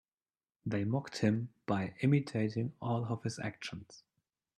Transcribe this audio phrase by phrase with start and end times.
[0.65, 4.01] They mocked him by imitating all of his actions.